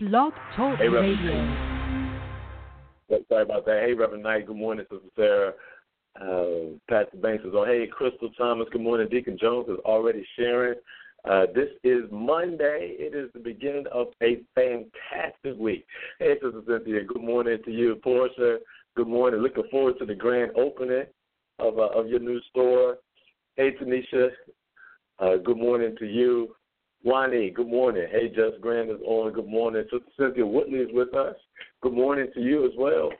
Blog 0.00 0.32
Talk 0.54 0.78
Hey, 0.78 0.86
Radio. 0.86 1.32
Sorry 3.28 3.42
about 3.42 3.66
that. 3.66 3.82
Hey, 3.84 3.94
Reverend 3.94 4.22
Knight. 4.22 4.46
Good 4.46 4.54
morning, 4.54 4.86
Sister 4.88 5.08
Sarah. 5.16 5.52
Uh, 6.14 6.76
Pastor 6.88 7.16
Banks 7.16 7.44
is 7.44 7.52
on. 7.52 7.66
Hey, 7.66 7.84
Crystal 7.90 8.30
Thomas. 8.38 8.68
Good 8.70 8.80
morning. 8.80 9.08
Deacon 9.10 9.36
Jones 9.36 9.68
is 9.68 9.78
already 9.84 10.24
sharing. 10.36 10.78
Uh, 11.28 11.46
this 11.52 11.70
is 11.82 12.04
Monday. 12.12 12.94
It 12.96 13.12
is 13.12 13.28
the 13.32 13.40
beginning 13.40 13.86
of 13.90 14.06
a 14.22 14.38
fantastic 14.54 15.58
week. 15.58 15.84
Hey, 16.20 16.34
Sister 16.34 16.62
Cynthia. 16.64 17.02
Good 17.02 17.24
morning 17.24 17.58
to 17.64 17.70
you, 17.72 17.96
Portia. 17.96 18.58
Good 18.94 19.08
morning. 19.08 19.40
Looking 19.40 19.68
forward 19.68 19.98
to 19.98 20.06
the 20.06 20.14
grand 20.14 20.52
opening 20.56 21.06
of 21.58 21.76
uh, 21.80 21.88
of 21.88 22.06
your 22.06 22.20
new 22.20 22.40
store. 22.50 22.98
Hey, 23.56 23.72
Tanisha. 23.72 24.28
Uh, 25.18 25.38
good 25.44 25.58
morning 25.58 25.96
to 25.98 26.06
you. 26.06 26.54
Wani, 27.04 27.50
good 27.50 27.68
morning. 27.68 28.06
Hey, 28.10 28.28
Just 28.28 28.60
Grant 28.60 28.90
is 28.90 29.00
on. 29.06 29.32
Good 29.32 29.46
morning. 29.46 29.84
Sister 29.84 30.04
Cynthia 30.18 30.44
Whitley 30.44 30.80
is 30.80 30.88
with 30.92 31.14
us. 31.14 31.36
Good 31.80 31.92
morning 31.92 32.26
to 32.34 32.40
you 32.40 32.66
as 32.66 32.72
well. 32.76 33.12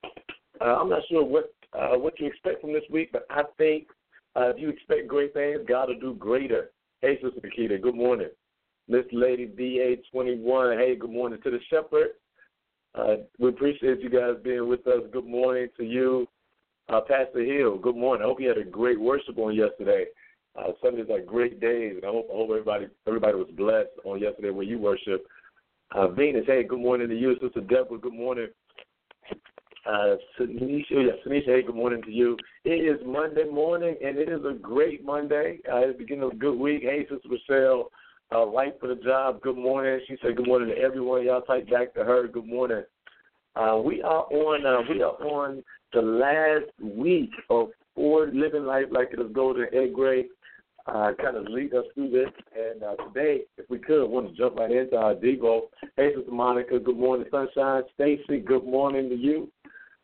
Uh, 0.61 0.81
I'm 0.81 0.89
not 0.89 1.03
sure 1.09 1.25
what 1.25 1.55
uh, 1.79 1.97
what 1.97 2.19
you 2.19 2.27
expect 2.27 2.61
from 2.61 2.73
this 2.73 2.83
week, 2.91 3.11
but 3.13 3.25
I 3.31 3.43
think 3.57 3.87
uh, 4.35 4.49
if 4.49 4.59
you 4.59 4.71
expect 4.71 5.07
great 5.07 5.33
things, 5.33 5.61
God 5.69 5.89
will 5.89 6.01
do 6.01 6.15
greater. 6.15 6.71
Hey, 7.03 7.21
Sister 7.23 7.41
Nikita, 7.43 7.79
good 7.79 7.95
morning. 7.95 8.31
Miss 8.89 9.05
Lady 9.13 9.47
BA21, 9.47 10.79
hey, 10.79 10.97
good 10.97 11.11
morning 11.11 11.39
to 11.45 11.51
the 11.51 11.61
Shepherd. 11.71 12.09
Uh, 12.95 13.23
we 13.39 13.51
appreciate 13.51 14.01
you 14.01 14.09
guys 14.11 14.43
being 14.43 14.67
with 14.67 14.87
us. 14.89 15.03
Good 15.13 15.27
morning 15.27 15.69
to 15.77 15.85
you, 15.85 16.27
uh, 16.89 17.03
Pastor 17.03 17.45
Hill. 17.45 17.79
Good 17.79 17.97
morning. 17.97 18.25
I 18.25 18.29
hope 18.29 18.41
you 18.41 18.49
had 18.49 18.59
a 18.59 18.65
great 18.65 18.99
worship 18.99 19.39
on 19.39 19.55
yesterday. 19.55 20.07
Uh, 20.59 20.73
Sundays 20.83 21.07
are 21.11 21.21
great 21.21 21.61
days, 21.61 21.95
and 21.97 22.05
I 22.05 22.09
hope, 22.09 22.29
I 22.33 22.37
hope 22.37 22.51
everybody 22.51 22.87
everybody 23.07 23.35
was 23.35 23.49
blessed 23.57 23.91
on 24.05 24.21
yesterday 24.21 24.51
when 24.51 24.67
you 24.67 24.79
worship. 24.79 25.25
Uh, 25.95 26.09
Venus, 26.09 26.45
hey, 26.47 26.65
good 26.65 26.81
morning 26.81 27.09
to 27.09 27.17
you, 27.17 27.37
Sister 27.41 27.61
Deborah. 27.61 27.99
Good 27.99 28.13
morning. 28.13 28.49
Uh, 29.87 30.17
Tanisha, 30.39 30.85
yeah, 30.91 31.41
hey, 31.47 31.63
good 31.63 31.75
morning 31.75 32.03
to 32.03 32.11
you. 32.11 32.37
It 32.65 32.71
is 32.71 33.01
Monday 33.07 33.45
morning, 33.45 33.97
and 34.05 34.19
it 34.19 34.29
is 34.29 34.41
a 34.45 34.53
great 34.53 35.05
Monday. 35.05 35.61
Uh, 35.71 35.79
it's 35.79 35.97
the 35.97 36.05
beginning 36.05 36.25
of 36.25 36.33
a 36.33 36.37
good 36.37 36.59
week. 36.59 36.83
Hey, 36.83 37.07
Sister 37.09 37.29
Michelle, 37.29 37.91
uh, 38.35 38.47
right 38.47 38.75
for 38.81 38.89
the 38.89 38.97
job. 38.97 39.41
Good 39.41 39.57
morning. 39.57 40.01
She 40.09 40.17
said 40.21 40.37
good 40.37 40.49
morning 40.49 40.75
to 40.75 40.83
everyone. 40.83 41.25
Y'all 41.25 41.43
type 41.43 41.71
back 41.71 41.95
to 41.95 42.05
her. 42.05 42.27
Good 42.27 42.47
morning. 42.47 42.83
Uh, 43.55 43.81
we 43.83 44.03
are 44.03 44.25
on. 44.25 44.67
Uh, 44.67 44.83
we 44.91 45.03
are 45.03 45.15
on 45.25 45.63
the 45.93 46.03
last 46.03 46.71
week 46.83 47.31
of 47.49 47.69
for 47.95 48.29
living 48.33 48.65
life 48.65 48.87
like 48.91 49.09
it 49.13 49.21
is 49.21 49.33
golden. 49.33 49.67
Ed 49.73 49.93
Gray 49.93 50.27
uh, 50.89 51.13
kind 51.21 51.37
of 51.37 51.47
lead 51.49 51.75
us 51.75 51.85
through 51.95 52.11
this, 52.11 52.31
and 52.57 52.83
uh, 52.83 52.95
today, 53.07 53.43
if 53.57 53.69
we 53.69 53.79
could, 53.79 54.03
I 54.03 54.07
want 54.07 54.29
to 54.29 54.35
jump 54.35 54.57
right 54.57 54.71
into 54.71 54.97
our 54.97 55.15
Devo. 55.15 55.63
Hey, 55.97 56.15
Sister 56.17 56.31
Monica. 56.31 56.79
Good 56.79 56.97
morning, 56.97 57.27
Sunshine. 57.31 57.83
Stacy. 57.95 58.41
Good 58.41 58.65
morning 58.65 59.09
to 59.11 59.15
you. 59.15 59.51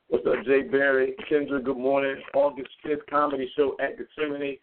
What's 0.09 0.27
up, 0.27 0.45
Jay 0.45 0.63
Berry? 0.63 1.15
Kendra, 1.31 1.65
good 1.65 1.79
morning. 1.79 2.17
August 2.35 2.69
5th 2.87 3.07
comedy 3.09 3.51
show 3.57 3.77
at 3.81 3.97
Gethsemane. 3.97 4.59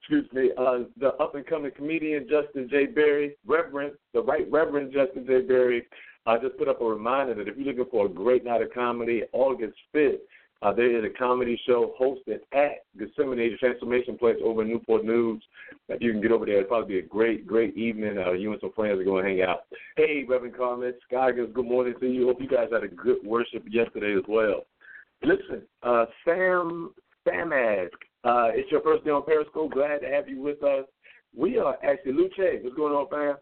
Excuse 0.00 0.32
me, 0.32 0.50
uh, 0.56 0.84
the 0.98 1.08
up 1.20 1.34
and 1.34 1.46
coming 1.46 1.70
comedian 1.76 2.26
Justin 2.28 2.68
J. 2.70 2.86
Berry, 2.86 3.36
Reverend, 3.46 3.92
the 4.14 4.22
Right 4.22 4.50
Reverend 4.50 4.92
Justin 4.92 5.26
J. 5.26 5.42
Berry, 5.42 5.86
uh, 6.26 6.38
just 6.38 6.56
put 6.56 6.68
up 6.68 6.80
a 6.80 6.84
reminder 6.84 7.34
that 7.34 7.48
if 7.48 7.56
you're 7.56 7.66
looking 7.66 7.90
for 7.90 8.06
a 8.06 8.08
great 8.08 8.44
night 8.44 8.62
of 8.62 8.72
comedy, 8.72 9.22
August 9.32 9.76
5th, 9.94 10.18
uh, 10.62 10.72
there 10.72 10.96
is 10.96 11.04
a 11.04 11.18
comedy 11.18 11.58
show 11.66 11.94
hosted 12.00 12.40
at 12.52 12.84
Gethsemane 12.98 13.56
Transformation 13.58 14.18
Place 14.18 14.36
over 14.44 14.62
in 14.62 14.68
Newport 14.68 15.04
News. 15.04 15.42
If 15.88 16.02
you 16.02 16.12
can 16.12 16.20
get 16.20 16.32
over 16.32 16.44
there, 16.44 16.58
it'll 16.58 16.68
probably 16.68 16.94
be 16.94 16.98
a 16.98 17.08
great, 17.08 17.46
great 17.46 17.76
evening. 17.76 18.18
Uh, 18.18 18.32
you 18.32 18.52
and 18.52 18.60
some 18.60 18.72
friends 18.72 19.00
are 19.00 19.04
going 19.04 19.24
to 19.24 19.30
hang 19.30 19.42
out. 19.42 19.60
Hey, 19.96 20.24
Reverend 20.28 20.56
Carmen, 20.56 20.92
Skygers, 21.10 21.52
good 21.54 21.64
morning 21.64 21.94
to 22.00 22.06
you. 22.06 22.26
Hope 22.26 22.42
you 22.42 22.48
guys 22.48 22.68
had 22.70 22.84
a 22.84 22.88
good 22.88 23.18
worship 23.24 23.64
yesterday 23.70 24.14
as 24.16 24.24
well. 24.28 24.64
Listen, 25.22 25.62
uh, 25.82 26.06
Sam 26.24 26.92
Samask, 27.26 27.88
uh, 28.24 28.48
it's 28.52 28.70
your 28.70 28.82
first 28.82 29.04
day 29.04 29.10
on 29.10 29.24
Periscope. 29.24 29.72
Glad 29.72 29.98
to 30.00 30.08
have 30.08 30.28
you 30.28 30.42
with 30.42 30.62
us. 30.62 30.84
We 31.34 31.58
are 31.58 31.76
actually, 31.82 32.12
Luce, 32.12 32.60
what's 32.62 32.76
going 32.76 32.92
on, 32.92 33.08
fam? 33.08 33.36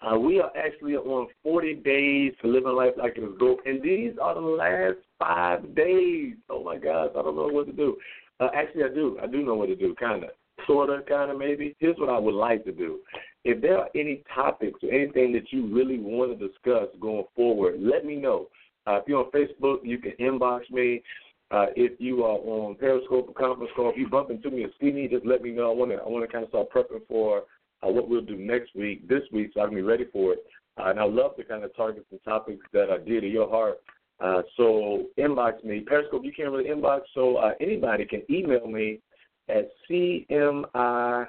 Uh, 0.00 0.18
we 0.18 0.40
are 0.40 0.52
actually 0.56 0.94
on 0.94 1.26
40 1.42 1.74
days 1.74 2.32
to 2.40 2.48
living 2.48 2.72
life 2.72 2.92
like 2.96 3.16
it 3.16 3.24
is 3.24 3.30
gold, 3.38 3.58
and 3.66 3.82
these 3.82 4.12
are 4.22 4.34
the 4.34 4.40
last 4.40 4.96
five 5.18 5.74
days. 5.74 6.34
Oh 6.48 6.62
my 6.62 6.76
gosh, 6.76 7.10
I 7.18 7.22
don't 7.22 7.36
know 7.36 7.48
what 7.48 7.66
to 7.66 7.72
do. 7.72 7.96
Uh, 8.38 8.48
actually, 8.54 8.84
I 8.84 8.88
do. 8.88 9.18
I 9.20 9.26
do 9.26 9.42
know 9.42 9.54
what 9.54 9.66
to 9.66 9.76
do, 9.76 9.96
kind 9.98 10.22
of, 10.22 10.30
sort 10.66 10.90
of, 10.90 11.04
kind 11.06 11.30
of, 11.30 11.38
maybe. 11.38 11.74
Here's 11.80 11.96
what 11.98 12.10
I 12.10 12.18
would 12.18 12.34
like 12.34 12.64
to 12.66 12.72
do. 12.72 13.00
If 13.44 13.60
there 13.60 13.78
are 13.78 13.88
any 13.96 14.22
topics 14.32 14.78
or 14.82 14.90
anything 14.92 15.32
that 15.32 15.52
you 15.52 15.66
really 15.74 15.98
want 15.98 16.38
to 16.38 16.48
discuss 16.48 16.88
going 17.00 17.24
forward, 17.34 17.76
let 17.80 18.04
me 18.04 18.16
know. 18.16 18.46
Uh, 18.86 18.96
if 18.96 19.04
you're 19.08 19.24
on 19.24 19.30
Facebook, 19.32 19.78
you 19.82 19.98
can 19.98 20.12
inbox 20.20 20.70
me. 20.70 21.02
Uh, 21.50 21.66
if 21.76 21.98
you 21.98 22.24
are 22.24 22.38
on 22.38 22.74
Periscope 22.76 23.28
or 23.28 23.34
conference 23.34 23.72
call, 23.74 23.90
if 23.90 23.96
you 23.96 24.08
bump 24.08 24.30
into 24.30 24.50
me 24.50 24.64
or 24.64 24.68
see 24.80 24.92
me, 24.92 25.08
just 25.08 25.24
let 25.26 25.42
me 25.42 25.50
know. 25.50 25.70
I 25.70 25.74
want 25.74 25.90
to 25.90 25.96
I 25.96 26.06
want 26.06 26.24
to 26.24 26.30
kind 26.30 26.44
of 26.44 26.50
start 26.50 26.68
prepping 26.70 27.06
for 27.08 27.44
uh, 27.84 27.90
what 27.90 28.08
we'll 28.08 28.20
do 28.20 28.36
next 28.36 28.74
week, 28.74 29.08
this 29.08 29.22
week, 29.32 29.50
so 29.54 29.60
I 29.60 29.66
can 29.66 29.74
be 29.74 29.82
ready 29.82 30.06
for 30.12 30.32
it. 30.32 30.44
Uh, 30.78 30.90
and 30.90 31.00
I 31.00 31.04
love 31.04 31.36
to 31.36 31.44
kind 31.44 31.64
of 31.64 31.74
target 31.76 32.06
the 32.10 32.18
topics 32.18 32.64
that 32.72 32.90
are 32.90 32.98
dear 32.98 33.20
to 33.20 33.28
your 33.28 33.48
heart. 33.48 33.78
Uh, 34.20 34.42
so 34.56 35.06
inbox 35.18 35.62
me. 35.64 35.80
Periscope, 35.80 36.24
you 36.24 36.32
can't 36.32 36.50
really 36.50 36.70
inbox, 36.70 37.02
so 37.14 37.36
uh, 37.36 37.52
anybody 37.60 38.04
can 38.04 38.22
email 38.30 38.66
me 38.66 39.00
at 39.48 39.70
cmilcoach 39.88 41.28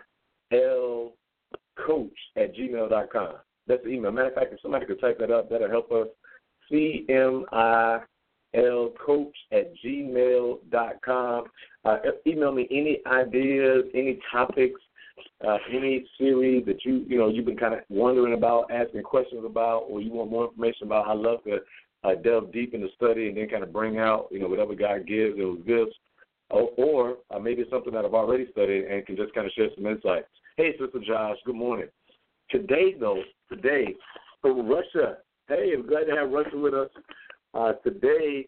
at 0.51 2.55
gmail.com. 2.55 3.35
That's 3.67 3.83
the 3.83 3.89
email. 3.89 4.11
Matter 4.11 4.29
of 4.29 4.33
fact, 4.33 4.53
if 4.53 4.61
somebody 4.61 4.87
could 4.87 4.99
type 4.99 5.19
that 5.19 5.31
up, 5.31 5.49
that'll 5.49 5.69
help 5.69 5.91
us. 5.91 6.07
CMI 6.71 8.03
lcoach 8.55 9.31
at 9.51 9.71
gmail.com. 9.83 11.43
Uh, 11.85 11.97
email 12.25 12.51
me 12.51 12.67
any 12.71 12.99
ideas, 13.05 13.85
any 13.93 14.19
topics, 14.31 14.81
uh, 15.45 15.57
any 15.71 16.05
series 16.17 16.65
that 16.65 16.83
you 16.85 17.05
you 17.07 17.17
know 17.17 17.29
you've 17.29 17.45
been 17.45 17.57
kind 17.57 17.73
of 17.73 17.81
wondering 17.89 18.33
about, 18.33 18.71
asking 18.71 19.03
questions 19.03 19.43
about, 19.45 19.85
or 19.89 20.01
you 20.01 20.11
want 20.11 20.31
more 20.31 20.45
information 20.45 20.87
about. 20.87 21.07
I 21.07 21.13
love 21.13 21.43
to 21.45 21.59
uh, 22.03 22.15
delve 22.23 22.51
deep 22.51 22.73
into 22.73 22.87
study 22.95 23.27
and 23.27 23.37
then 23.37 23.49
kind 23.49 23.63
of 23.63 23.73
bring 23.73 23.97
out 23.97 24.27
you 24.31 24.39
know 24.39 24.47
whatever 24.47 24.75
God 24.75 25.07
gives 25.07 25.39
or 25.39 25.55
gifts, 25.55 25.95
or, 26.49 26.69
or 26.77 27.17
uh, 27.31 27.39
maybe 27.39 27.65
something 27.69 27.93
that 27.93 28.05
I've 28.05 28.13
already 28.13 28.47
studied 28.51 28.85
and 28.85 29.05
can 29.05 29.15
just 29.15 29.33
kind 29.33 29.47
of 29.47 29.53
share 29.53 29.69
some 29.75 29.85
insights. 29.85 30.27
Hey, 30.57 30.71
Sister 30.79 30.99
Josh, 31.05 31.37
good 31.45 31.55
morning. 31.55 31.87
Today 32.49 32.95
though, 32.99 33.21
today 33.49 33.95
from 34.41 34.67
Russia. 34.67 35.17
Hey, 35.47 35.73
I'm 35.75 35.87
glad 35.87 36.05
to 36.05 36.15
have 36.15 36.29
Russia 36.29 36.57
with 36.57 36.73
us. 36.73 36.89
Uh, 37.53 37.73
today, 37.83 38.47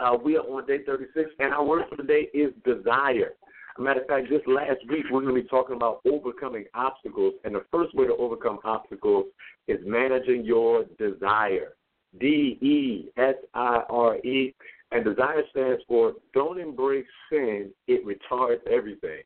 uh, 0.00 0.16
we 0.22 0.36
are 0.36 0.40
on 0.40 0.66
day 0.66 0.78
36, 0.84 1.30
and 1.38 1.52
our 1.52 1.64
word 1.64 1.84
for 1.88 1.96
the 1.96 2.02
day 2.02 2.28
is 2.34 2.52
desire. 2.64 3.34
A 3.78 3.80
matter 3.80 4.00
of 4.02 4.06
fact, 4.06 4.28
this 4.28 4.42
last 4.46 4.80
week 4.88 5.04
we're 5.10 5.22
going 5.22 5.34
to 5.34 5.42
be 5.42 5.48
talking 5.48 5.76
about 5.76 6.00
overcoming 6.06 6.64
obstacles, 6.74 7.34
and 7.44 7.54
the 7.54 7.64
first 7.70 7.94
way 7.94 8.06
to 8.06 8.14
overcome 8.16 8.58
obstacles 8.64 9.26
is 9.68 9.78
managing 9.84 10.44
your 10.44 10.84
desire. 10.98 11.74
D 12.20 12.58
E 12.60 13.08
S 13.16 13.36
I 13.54 13.82
R 13.88 14.16
E, 14.18 14.54
and 14.90 15.04
desire 15.04 15.42
stands 15.50 15.82
for 15.88 16.14
don't 16.34 16.60
embrace 16.60 17.06
sin; 17.30 17.70
it 17.86 18.04
retards 18.06 18.60
everything. 18.70 19.22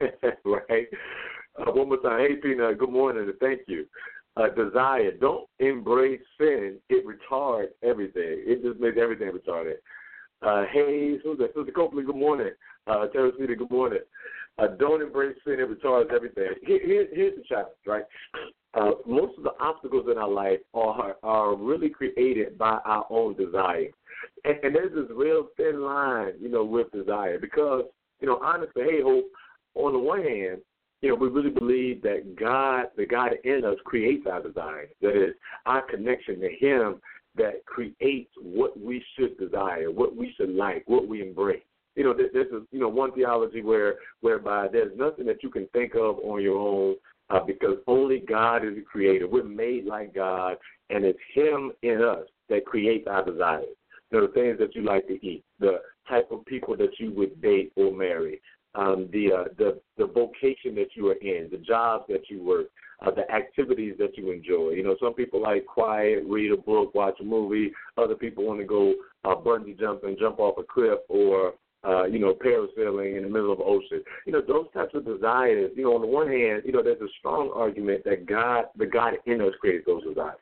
right? 0.44 0.88
Uh, 1.56 1.70
one 1.70 1.88
more 1.88 1.98
time. 1.98 2.18
Hey, 2.18 2.40
Tina. 2.40 2.74
Good 2.74 2.90
morning, 2.90 3.28
and 3.28 3.38
thank 3.38 3.60
you 3.68 3.86
uh, 4.36 4.48
desire. 4.48 5.12
Don't 5.12 5.48
embrace 5.58 6.20
sin. 6.38 6.78
It 6.88 7.04
retards 7.06 7.68
everything. 7.82 8.42
It 8.46 8.62
just 8.62 8.80
makes 8.80 8.96
everything 9.00 9.30
retarded. 9.30 9.74
Uh, 10.44 10.64
hey, 10.72 11.16
Susan, 11.22 11.48
Susan 11.54 11.72
Copley, 11.72 12.04
good 12.04 12.16
morning. 12.16 12.50
Uh, 12.86 13.06
Terry 13.06 13.32
Sweetie, 13.36 13.54
good 13.54 13.70
morning. 13.70 14.00
Uh, 14.58 14.66
don't 14.78 15.00
embrace 15.00 15.36
sin. 15.44 15.54
It 15.58 15.70
retards 15.70 16.12
everything. 16.12 16.48
Here, 16.66 16.80
here, 16.84 17.06
here's 17.12 17.36
the 17.36 17.44
challenge, 17.48 17.70
right? 17.86 18.04
Uh, 18.74 18.90
most 19.06 19.38
of 19.38 19.44
the 19.44 19.52
obstacles 19.58 20.06
in 20.10 20.18
our 20.18 20.28
life 20.28 20.58
are 20.74 21.16
are 21.22 21.54
really 21.54 21.88
created 21.88 22.58
by 22.58 22.78
our 22.84 23.06
own 23.08 23.34
desire, 23.36 23.88
and, 24.44 24.56
and 24.62 24.74
there's 24.74 24.92
this 24.94 25.16
real 25.16 25.48
thin 25.56 25.82
line, 25.82 26.32
you 26.40 26.50
know, 26.50 26.64
with 26.64 26.92
desire 26.92 27.38
because 27.38 27.84
you 28.20 28.26
know, 28.26 28.38
honestly, 28.42 28.82
hey, 28.82 29.02
hope. 29.02 29.24
On 29.76 29.92
the 29.92 29.98
one 29.98 30.22
hand, 30.22 30.60
you 31.00 31.08
know, 31.08 31.14
we 31.16 31.28
really 31.28 31.50
believe 31.50 32.00
that 32.02 32.36
God, 32.36 32.86
the 32.96 33.06
God 33.06 33.32
in 33.42 33.64
us, 33.64 33.76
creates 33.84 34.26
our 34.30 34.42
desire. 34.42 34.88
That 35.00 35.20
is 35.20 35.34
our 35.66 35.82
connection 35.82 36.40
to 36.40 36.48
Him 36.48 37.00
that 37.36 37.64
creates 37.66 38.30
what 38.40 38.78
we 38.78 39.04
should 39.16 39.36
desire, 39.38 39.90
what 39.90 40.16
we 40.16 40.34
should 40.36 40.50
like, 40.50 40.84
what 40.86 41.08
we 41.08 41.22
embrace. 41.22 41.62
You 41.96 42.04
know, 42.04 42.14
this, 42.14 42.30
is 42.34 42.62
you 42.72 42.80
know 42.80 42.88
one 42.88 43.12
theology 43.12 43.62
where 43.62 43.96
whereby 44.20 44.68
there's 44.70 44.96
nothing 44.96 45.26
that 45.26 45.42
you 45.42 45.50
can 45.50 45.66
think 45.68 45.94
of 45.94 46.18
on 46.24 46.42
your 46.42 46.58
own 46.58 46.96
uh, 47.30 47.40
because 47.40 47.76
only 47.86 48.20
God 48.20 48.64
is 48.64 48.74
the 48.74 48.82
creator. 48.82 49.28
We're 49.28 49.44
made 49.44 49.86
like 49.86 50.14
God, 50.14 50.56
and 50.90 51.04
it's 51.04 51.18
Him 51.34 51.72
in 51.82 52.02
us 52.02 52.26
that 52.48 52.66
creates 52.66 53.06
our 53.08 53.24
desires. 53.24 53.66
You 54.10 54.20
know, 54.20 54.26
the 54.26 54.32
things 54.32 54.58
that 54.58 54.74
you 54.74 54.82
like 54.82 55.06
to 55.06 55.14
eat, 55.26 55.44
the 55.60 55.80
type 56.08 56.30
of 56.30 56.44
people 56.46 56.76
that 56.76 56.98
you 56.98 57.12
would 57.12 57.40
date 57.40 57.72
or 57.76 57.92
marry, 57.92 58.40
um, 58.74 59.08
the 59.12 59.32
uh, 59.32 59.44
the 59.58 59.80
the 59.96 60.06
vocation 60.06 60.74
that 60.76 60.88
you 60.94 61.08
are 61.08 61.14
in, 61.14 61.48
the 61.50 61.58
jobs 61.58 62.04
that 62.08 62.28
you 62.28 62.42
work, 62.42 62.66
uh, 63.04 63.10
the 63.10 63.30
activities 63.30 63.94
that 63.98 64.16
you 64.16 64.30
enjoy. 64.30 64.70
You 64.70 64.82
know, 64.82 64.96
some 65.00 65.14
people 65.14 65.42
like 65.42 65.66
quiet, 65.66 66.24
read 66.26 66.52
a 66.52 66.56
book, 66.56 66.94
watch 66.94 67.18
a 67.20 67.24
movie. 67.24 67.72
Other 67.96 68.14
people 68.14 68.44
want 68.44 68.60
to 68.60 68.66
go 68.66 68.94
uh, 69.24 69.34
bungee 69.36 69.78
jump 69.78 70.04
and 70.04 70.18
jump 70.18 70.38
off 70.38 70.58
a 70.58 70.62
cliff 70.62 70.98
or 71.08 71.54
uh, 71.86 72.04
you 72.04 72.18
know, 72.18 72.34
parasailing 72.34 73.16
in 73.16 73.24
the 73.24 73.28
middle 73.28 73.52
of 73.52 73.58
the 73.58 73.64
ocean. 73.64 74.02
You 74.26 74.32
know, 74.32 74.40
those 74.40 74.66
types 74.72 74.94
of 74.94 75.04
desires, 75.04 75.70
you 75.76 75.84
know, 75.84 75.94
on 75.94 76.00
the 76.00 76.06
one 76.06 76.28
hand, 76.28 76.62
you 76.64 76.72
know, 76.72 76.82
there's 76.82 77.00
a 77.00 77.12
strong 77.18 77.52
argument 77.54 78.04
that 78.04 78.26
God, 78.26 78.66
the 78.78 78.86
God 78.86 79.14
in 79.26 79.42
us 79.42 79.52
created 79.60 79.82
those 79.86 80.02
desires. 80.04 80.38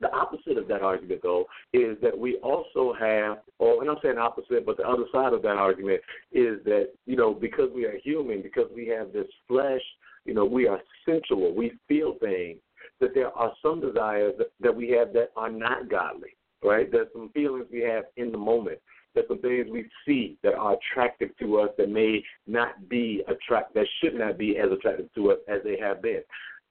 The 0.00 0.12
opposite 0.12 0.58
of 0.58 0.68
that 0.68 0.82
argument, 0.82 1.20
though, 1.22 1.46
is 1.72 1.96
that 2.02 2.16
we 2.16 2.36
also 2.36 2.92
have, 2.98 3.38
or 3.58 3.80
and 3.80 3.90
I'm 3.90 3.96
saying 4.02 4.18
opposite, 4.18 4.66
but 4.66 4.76
the 4.76 4.86
other 4.86 5.04
side 5.12 5.32
of 5.32 5.42
that 5.42 5.56
argument 5.56 6.00
is 6.32 6.58
that, 6.64 6.90
you 7.06 7.16
know, 7.16 7.32
because 7.32 7.70
we 7.74 7.84
are 7.84 7.96
human, 8.02 8.42
because 8.42 8.68
we 8.74 8.86
have 8.88 9.12
this 9.12 9.28
flesh, 9.46 9.82
you 10.24 10.34
know, 10.34 10.44
we 10.44 10.66
are 10.66 10.80
sensual, 11.06 11.54
we 11.54 11.72
feel 11.86 12.16
things, 12.20 12.58
that 13.00 13.14
there 13.14 13.30
are 13.30 13.52
some 13.62 13.80
desires 13.80 14.34
that, 14.38 14.48
that 14.60 14.74
we 14.74 14.90
have 14.90 15.12
that 15.12 15.30
are 15.36 15.50
not 15.50 15.88
godly, 15.88 16.36
right? 16.62 16.90
There's 16.90 17.08
some 17.12 17.30
feelings 17.30 17.66
we 17.72 17.80
have 17.82 18.04
in 18.16 18.32
the 18.32 18.38
moment 18.38 18.78
there's 19.14 19.28
some 19.28 19.38
things 19.38 19.68
we 19.70 19.88
see 20.06 20.36
that 20.42 20.54
are 20.54 20.76
attractive 20.76 21.30
to 21.38 21.60
us 21.60 21.70
that 21.78 21.88
may 21.88 22.22
not 22.46 22.88
be 22.88 23.22
attract 23.28 23.74
that 23.74 23.86
should 24.00 24.14
not 24.14 24.36
be 24.36 24.58
as 24.58 24.70
attractive 24.72 25.12
to 25.14 25.32
us 25.32 25.38
as 25.48 25.60
they 25.64 25.78
have 25.78 26.02
been. 26.02 26.22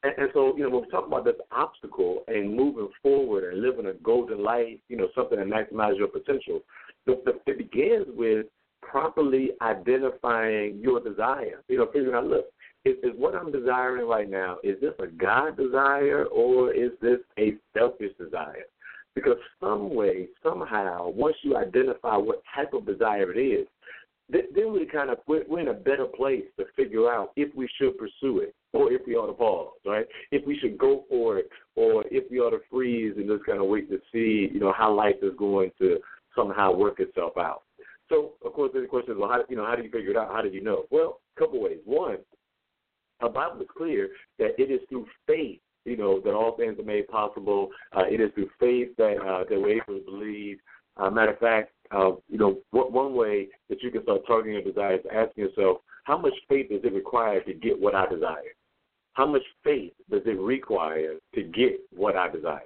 And, 0.03 0.13
and 0.17 0.29
so, 0.33 0.55
you 0.55 0.63
know, 0.63 0.69
when 0.69 0.83
we 0.83 0.89
talk 0.89 1.07
about 1.07 1.25
this 1.25 1.35
obstacle 1.51 2.23
and 2.27 2.55
moving 2.55 2.89
forward 3.01 3.51
and 3.51 3.61
living 3.61 3.87
a 3.87 3.93
golden 3.93 4.43
life, 4.43 4.77
you 4.89 4.97
know, 4.97 5.07
something 5.15 5.37
that 5.37 5.47
maximizes 5.47 5.97
your 5.97 6.07
potential, 6.07 6.61
the, 7.05 7.21
the, 7.25 7.39
it 7.51 7.57
begins 7.57 8.05
with 8.09 8.45
properly 8.81 9.51
identifying 9.61 10.79
your 10.81 10.99
desire. 10.99 11.63
You 11.67 11.79
know, 11.79 11.87
figuring 11.87 12.15
out, 12.15 12.27
look, 12.27 12.45
is, 12.85 12.95
is 13.01 13.11
what 13.15 13.33
I'm 13.33 13.51
desiring 13.51 14.07
right 14.07 14.29
now, 14.29 14.57
is 14.63 14.79
this 14.81 14.93
a 14.99 15.07
God 15.07 15.57
desire 15.57 16.25
or 16.25 16.73
is 16.73 16.91
this 17.01 17.19
a 17.39 17.53
selfish 17.75 18.11
desire? 18.19 18.65
Because 19.15 19.37
some 19.59 19.93
way, 19.93 20.27
somehow, 20.41 21.09
once 21.09 21.35
you 21.43 21.55
identify 21.55 22.17
what 22.17 22.41
type 22.53 22.73
of 22.73 22.85
desire 22.85 23.31
it 23.31 23.39
is, 23.39 23.67
then 24.33 24.73
we 24.73 24.85
kind 24.85 25.09
of 25.09 25.19
we're, 25.27 25.43
we're 25.47 25.59
in 25.59 25.67
a 25.67 25.73
better 25.73 26.05
place 26.05 26.43
to 26.57 26.65
figure 26.75 27.11
out 27.11 27.31
if 27.35 27.53
we 27.55 27.67
should 27.77 27.97
pursue 27.97 28.39
it 28.39 28.55
or 28.73 28.91
if 28.91 29.01
we 29.05 29.15
ought 29.15 29.27
to 29.27 29.33
pause, 29.33 29.73
right? 29.85 30.05
If 30.31 30.45
we 30.47 30.57
should 30.57 30.77
go 30.77 31.05
for 31.09 31.37
it 31.37 31.49
or 31.75 32.03
if 32.09 32.29
we 32.31 32.39
ought 32.39 32.51
to 32.51 32.59
freeze 32.69 33.13
and 33.17 33.27
just 33.27 33.45
kind 33.45 33.59
of 33.59 33.67
wait 33.67 33.89
to 33.89 33.99
see, 34.11 34.49
you 34.53 34.59
know, 34.59 34.73
how 34.75 34.93
life 34.93 35.15
is 35.21 35.33
going 35.37 35.71
to 35.79 35.99
somehow 36.35 36.73
work 36.73 36.99
itself 36.99 37.33
out. 37.37 37.63
So, 38.09 38.33
of 38.43 38.53
course, 38.53 38.71
the 38.73 38.85
question 38.87 39.13
is, 39.13 39.17
well, 39.19 39.29
how 39.29 39.43
you 39.47 39.55
know 39.55 39.65
how 39.65 39.75
do 39.75 39.83
you 39.83 39.91
figure 39.91 40.11
it 40.11 40.17
out? 40.17 40.31
How 40.31 40.41
do 40.41 40.49
you 40.49 40.63
know? 40.63 40.85
Well, 40.89 41.19
a 41.35 41.39
couple 41.39 41.61
ways. 41.61 41.79
One, 41.85 42.17
the 43.21 43.29
Bible 43.29 43.61
is 43.61 43.67
clear 43.75 44.09
that 44.39 44.59
it 44.59 44.71
is 44.71 44.81
through 44.89 45.05
faith 45.27 45.59
you 45.85 45.97
know, 45.97 46.21
that 46.21 46.33
all 46.33 46.55
things 46.55 46.79
are 46.79 46.83
made 46.83 47.07
possible. 47.07 47.69
Uh, 47.95 48.05
it 48.09 48.21
is 48.21 48.31
through 48.35 48.49
faith 48.59 48.95
that 48.97 49.17
uh, 49.17 49.43
that 49.49 49.59
we're 49.59 49.81
able 49.81 49.99
to 49.99 50.05
believe. 50.05 50.57
Uh, 50.97 51.09
matter 51.09 51.33
of 51.33 51.39
fact, 51.39 51.71
uh, 51.93 52.11
you 52.29 52.37
know, 52.37 52.57
one 52.71 53.13
way 53.13 53.47
that 53.69 53.81
you 53.83 53.91
can 53.91 54.03
start 54.03 54.21
targeting 54.25 54.53
your 54.53 54.63
desires 54.63 55.01
is 55.03 55.11
asking 55.13 55.45
yourself, 55.45 55.77
how 56.05 56.17
much 56.17 56.33
faith 56.49 56.69
does 56.69 56.81
it 56.83 56.93
require 56.93 57.41
to 57.43 57.53
get 57.53 57.79
what 57.79 57.95
I 57.95 58.07
desire? 58.07 58.55
How 59.13 59.27
much 59.27 59.43
faith 59.63 59.93
does 60.09 60.23
it 60.25 60.39
require 60.39 61.15
to 61.35 61.43
get 61.43 61.79
what 61.95 62.15
I 62.15 62.29
desire? 62.29 62.61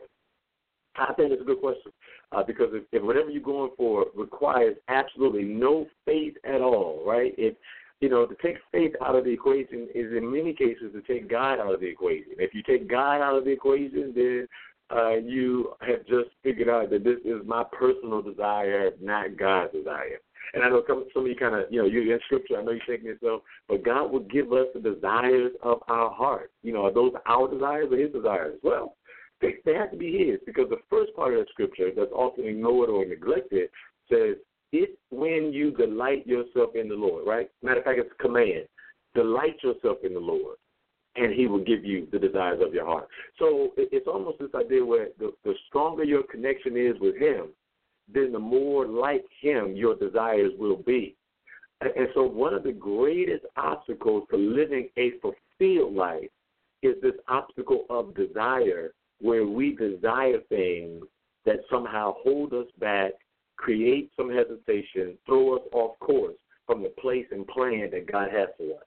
I 0.96 1.14
think 1.14 1.32
it's 1.32 1.42
a 1.42 1.46
good 1.46 1.60
question 1.60 1.92
uh, 2.32 2.44
because 2.44 2.70
if, 2.72 2.84
if 2.92 3.04
whatever 3.04 3.30
you're 3.30 3.42
going 3.42 3.72
for 3.78 4.06
requires 4.16 4.76
absolutely 4.88 5.44
no 5.44 5.86
faith 6.06 6.34
at 6.44 6.62
all, 6.62 7.04
right? 7.06 7.34
If 7.38 7.56
you 8.00 8.10
know, 8.10 8.28
to 8.28 8.36
take 8.44 8.58
faith 8.72 8.94
out 9.04 9.16
of 9.16 9.24
the 9.24 9.32
equation 9.32 9.88
is 9.96 10.12
in 10.16 10.32
many 10.32 10.54
cases 10.54 10.94
to 10.94 11.02
take 11.02 11.30
God 11.30 11.60
out 11.60 11.74
of 11.74 11.80
the 11.80 11.88
equation. 11.88 12.34
If 12.38 12.54
you 12.54 12.62
take 12.62 12.88
God 12.88 13.22
out 13.22 13.36
of 13.36 13.46
the 13.46 13.52
equation, 13.52 14.14
then 14.16 14.48
uh, 14.96 15.16
you 15.16 15.74
have 15.82 16.06
just 16.06 16.30
figured 16.44 16.70
out 16.70 16.90
that 16.90 17.04
this 17.04 17.20
is 17.26 17.46
my 17.46 17.64
personal 17.78 18.22
desire, 18.22 18.92
not 19.02 19.38
God's 19.38 19.74
desire. 19.74 20.20
And 20.54 20.64
I 20.64 20.70
know 20.70 20.82
some, 20.88 21.06
of 21.16 21.28
you 21.28 21.36
kind 21.36 21.56
of, 21.56 21.66
you 21.70 21.82
know, 21.82 21.88
you're 21.88 22.14
in 22.14 22.20
scripture. 22.26 22.58
I 22.58 22.64
know 22.64 22.72
you're 22.72 22.82
thinking 22.88 23.08
yourself, 23.08 23.42
but 23.68 23.84
God 23.84 24.12
will 24.12 24.22
give 24.22 24.54
us 24.54 24.68
the 24.74 24.80
desires 24.80 25.52
of 25.62 25.80
our 25.90 26.10
heart. 26.10 26.52
You 26.64 26.74
know, 26.74 26.86
are 26.86 26.94
those 26.94 27.12
our 27.26 27.52
desires 27.52 27.90
or 27.92 27.98
His 27.98 28.14
desires? 28.14 28.58
Well, 28.64 28.96
they, 29.42 29.56
they 29.66 29.74
have 29.74 29.92
to 29.92 29.98
be 29.98 30.18
His 30.18 30.40
because 30.46 30.70
the 30.70 30.80
first 30.90 31.14
part 31.16 31.34
of 31.34 31.40
that 31.40 31.50
scripture 31.50 31.90
that's 31.96 32.12
often 32.14 32.46
ignored 32.46 32.90
or 32.90 33.06
neglected 33.06 33.70
says, 34.10 34.36
it's 34.72 34.98
when 35.12 35.52
you 35.54 35.72
delight 35.72 36.26
yourself 36.26 36.72
in 36.76 36.90
the 36.90 36.96
Lord, 36.96 37.26
right? 37.28 37.50
Matter 37.62 37.80
of 37.80 37.86
fact, 37.86 38.00
it's 38.00 38.12
a 38.18 38.24
command. 38.24 38.68
Delight 39.16 39.56
yourself 39.64 39.98
in 40.04 40.14
the 40.14 40.20
Lord, 40.20 40.58
and 41.18 41.34
He 41.34 41.48
will 41.48 41.64
give 41.64 41.84
you 41.84 42.08
the 42.12 42.20
desires 42.20 42.62
of 42.66 42.74
your 42.74 42.86
heart. 42.86 43.08
So 43.40 43.72
it's 43.78 44.08
almost 44.08 44.40
this 44.40 44.54
idea 44.56 44.86
where 44.86 45.10
the, 45.20 45.34
the 45.44 45.54
stronger 45.68 46.04
your 46.04 46.24
connection 46.24 46.78
is 46.78 47.00
with 47.00 47.18
Him, 47.18 47.48
then 48.14 48.32
the 48.32 48.40
more 48.40 48.86
like 48.86 49.26
Him 49.42 49.76
your 49.76 49.96
desires 49.96 50.52
will 50.58 50.78
be. 50.78 51.16
And 51.82 52.08
so, 52.16 52.24
one 52.24 52.56
of 52.56 52.64
the 52.64 52.72
greatest 52.72 53.46
obstacles 53.56 54.24
to 54.32 54.38
living 54.38 54.90
a 54.98 55.12
fulfilled 55.22 55.94
life 55.94 56.30
is 56.82 56.96
this 57.04 57.14
obstacle 57.28 57.86
of 57.92 58.16
desire, 58.16 58.94
where 59.22 59.46
we 59.46 59.76
desire 59.76 60.40
things 60.50 61.04
that 61.46 61.58
somehow 61.70 62.16
hold 62.24 62.54
us 62.54 62.66
back 62.80 63.12
create 63.58 64.12
some 64.16 64.30
hesitation, 64.30 65.18
throw 65.26 65.58
us 65.58 65.64
off 65.74 66.00
course 66.00 66.36
from 66.66 66.84
the 66.84 66.90
place 66.90 67.26
and 67.32 67.46
plan 67.48 67.90
that 67.92 68.10
God 68.10 68.30
has 68.32 68.50
for 68.58 68.78
us. 68.78 68.87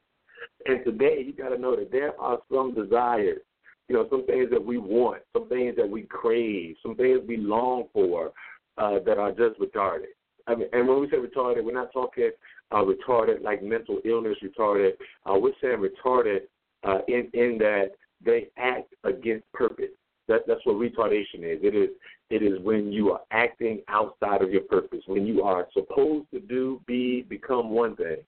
And 0.66 0.84
today, 0.84 1.24
you 1.26 1.32
got 1.32 1.50
to 1.50 1.58
know 1.58 1.76
that 1.76 1.90
there 1.90 2.18
are 2.20 2.38
some 2.52 2.74
desires, 2.74 3.40
you 3.88 3.94
know, 3.94 4.06
some 4.10 4.26
things 4.26 4.48
that 4.50 4.64
we 4.64 4.78
want, 4.78 5.22
some 5.32 5.48
things 5.48 5.76
that 5.76 5.88
we 5.88 6.02
crave, 6.02 6.76
some 6.82 6.94
things 6.94 7.20
we 7.26 7.36
long 7.36 7.84
for 7.92 8.32
uh, 8.78 8.98
that 9.04 9.18
are 9.18 9.30
just 9.30 9.58
retarded. 9.60 10.12
I 10.46 10.54
mean, 10.54 10.68
and 10.72 10.88
when 10.88 11.00
we 11.00 11.10
say 11.10 11.16
retarded, 11.16 11.64
we're 11.64 11.72
not 11.72 11.92
talking 11.92 12.30
uh, 12.72 12.82
retarded 12.82 13.42
like 13.42 13.62
mental 13.62 13.98
illness 14.04 14.36
retarded. 14.42 14.92
Uh, 15.26 15.38
we're 15.38 15.52
saying 15.60 15.78
retarded 15.78 16.40
uh, 16.84 16.98
in 17.08 17.28
in 17.34 17.58
that 17.58 17.92
they 18.24 18.48
act 18.56 18.94
against 19.04 19.50
purpose. 19.52 19.90
That, 20.28 20.42
that's 20.46 20.64
what 20.64 20.76
retardation 20.76 21.42
is. 21.42 21.58
It 21.62 21.74
is 21.74 21.90
it 22.30 22.42
is 22.42 22.60
when 22.62 22.92
you 22.92 23.10
are 23.10 23.20
acting 23.32 23.82
outside 23.88 24.40
of 24.40 24.52
your 24.52 24.62
purpose, 24.62 25.00
when 25.06 25.26
you 25.26 25.42
are 25.42 25.66
supposed 25.72 26.30
to 26.32 26.38
do, 26.38 26.80
be, 26.86 27.22
become 27.22 27.70
one 27.70 27.96
thing, 27.96 28.18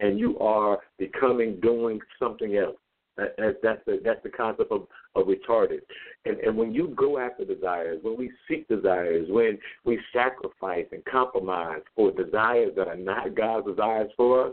and 0.00 0.18
you 0.18 0.38
are 0.38 0.78
becoming, 0.98 1.58
doing 1.60 2.00
something 2.18 2.56
else. 2.56 2.76
That, 3.16 3.36
that, 3.36 3.56
that's 3.62 3.80
the 3.86 4.00
that's 4.04 4.22
the 4.22 4.30
concept 4.30 4.72
of, 4.72 4.86
of 5.14 5.26
retarded. 5.26 5.80
And 6.24 6.38
and 6.38 6.56
when 6.56 6.72
you 6.72 6.94
go 6.96 7.18
after 7.18 7.44
desires, 7.44 7.98
when 8.02 8.16
we 8.16 8.30
seek 8.48 8.66
desires, 8.68 9.26
when 9.28 9.58
we 9.84 9.98
sacrifice 10.12 10.86
and 10.92 11.04
compromise 11.04 11.82
for 11.94 12.12
desires 12.12 12.72
that 12.76 12.88
are 12.88 12.96
not 12.96 13.34
God's 13.34 13.66
desires 13.66 14.10
for 14.16 14.48
us, 14.48 14.52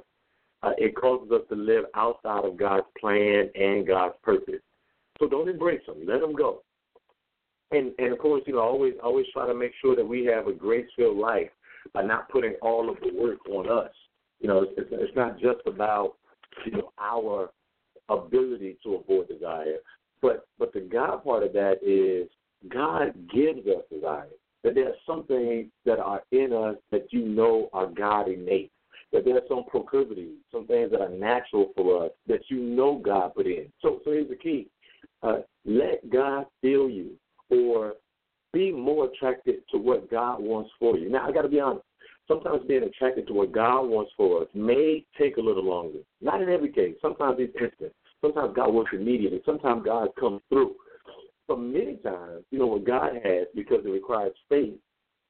uh, 0.64 0.72
it 0.78 0.96
causes 0.96 1.32
us 1.32 1.42
to 1.50 1.56
live 1.56 1.86
outside 1.96 2.46
of 2.46 2.58
God's 2.58 2.88
plan 3.00 3.50
and 3.56 3.88
God's 3.88 4.16
purpose. 4.24 4.62
So 5.20 5.28
don't 5.28 5.50
embrace 5.50 5.82
them. 5.88 6.06
Let 6.06 6.22
them 6.22 6.34
go 6.34 6.62
and 7.72 7.92
and 8.00 8.14
of 8.14 8.20
course, 8.20 8.44
you 8.46 8.54
know, 8.54 8.60
always 8.60 8.94
always 9.04 9.26
try 9.34 9.48
to 9.48 9.54
make 9.54 9.72
sure 9.82 9.96
that 9.96 10.08
we 10.08 10.26
have 10.26 10.48
a 10.48 10.54
grace 10.54 10.88
filled 10.96 11.18
life 11.18 11.50
by 11.94 12.04
not 12.04 12.30
putting 12.30 12.56
all 12.62 12.90
of 12.90 12.98
the 13.02 13.12
work 13.20 13.40
on 13.50 13.70
us. 13.70 13.92
You 14.40 14.48
know, 14.48 14.66
it's, 14.78 14.90
it's 14.92 15.16
not 15.16 15.40
just 15.40 15.60
about 15.66 16.16
you 16.66 16.74
know 16.74 16.92
our 17.00 17.50
ability 18.10 18.78
to 18.84 18.96
avoid 18.96 19.28
desire, 19.28 19.78
but 20.22 20.48
but 20.60 20.74
the 20.74 20.82
God 20.82 21.24
part 21.24 21.44
of 21.44 21.54
that 21.54 21.78
is 21.82 22.30
God 22.72 23.14
gives 23.34 23.68
us 23.68 23.84
desire. 23.92 24.28
That 24.64 24.76
there 24.76 24.88
are 24.88 24.96
some 25.06 25.26
things 25.26 25.68
that 25.86 26.00
are 26.00 26.24
in 26.32 26.52
us 26.52 26.76
that 26.92 27.08
you 27.12 27.26
know 27.26 27.70
are 27.74 27.88
God 27.88 28.28
innate. 28.28 28.72
That 29.14 29.24
there 29.24 29.36
are 29.36 29.48
some 29.48 29.64
proclivities, 29.70 30.36
some 30.52 30.68
things 30.68 30.92
that 30.92 31.00
are 31.00 31.10
natural 31.10 31.72
for 31.76 32.06
us 32.06 32.12
that 32.28 32.42
you 32.50 32.58
know 32.58 32.98
God 32.98 33.36
put 33.36 33.46
in. 33.46 33.72
So 33.82 34.02
so 34.04 34.12
here's 34.12 34.30
the 34.30 34.36
key. 34.36 34.68
Uh, 35.24 35.40
let 35.66 36.10
God 36.10 36.46
fill 36.62 36.90
you 36.90 37.12
or 37.50 37.94
be 38.54 38.72
more 38.72 39.06
attracted 39.06 39.62
to 39.72 39.78
what 39.78 40.10
God 40.10 40.42
wants 40.42 40.70
for 40.80 40.98
you. 40.98 41.10
Now, 41.10 41.28
I 41.28 41.32
got 41.32 41.44
to 41.44 41.48
be 41.48 41.60
honest. 41.60 41.86
Sometimes 42.28 42.64
being 42.68 42.84
attracted 42.84 43.28
to 43.28 43.34
what 43.34 43.52
God 43.52 43.84
wants 43.84 44.12
for 44.18 44.42
us 44.42 44.48
may 44.54 45.06
take 45.18 45.38
a 45.38 45.42
little 45.42 45.64
longer. 45.64 46.00
Not 46.22 46.42
in 46.42 46.50
every 46.50 46.72
case. 46.72 46.96
Sometimes 47.02 47.38
it's 47.40 47.56
instant. 47.62 47.94
Sometimes 48.22 48.54
God 48.56 48.74
works 48.74 48.92
immediately. 48.94 49.42
Sometimes 49.46 49.86
God 49.86 50.10
comes 50.20 50.42
through. 50.50 50.76
But 51.48 51.60
many 51.60 51.96
times, 51.98 52.44
you 52.52 52.60
know, 52.60 52.68
what 52.68 52.86
God 52.86 53.14
has, 53.24 53.48
because 53.56 53.86
it 53.86 53.90
requires 53.90 54.34
faith 54.50 54.74